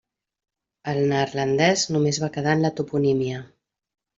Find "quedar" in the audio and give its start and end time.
2.39-2.59